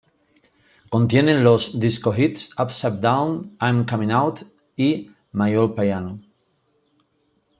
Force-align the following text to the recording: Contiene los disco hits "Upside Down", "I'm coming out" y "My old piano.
Contiene 0.93 1.39
los 1.43 1.79
disco 1.79 2.11
hits 2.17 2.55
"Upside 2.59 2.97
Down", 3.07 3.55
"I'm 3.59 3.85
coming 3.85 4.09
out" 4.11 4.39
y 4.75 5.11
"My 5.31 5.55
old 5.55 5.75
piano. 5.75 6.19